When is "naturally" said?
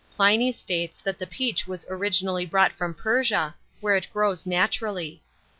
4.47-5.21